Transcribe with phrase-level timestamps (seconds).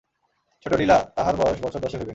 [0.65, 2.09] ছোটো লীলা, তাহার বয়স বছর দশেক হইবে।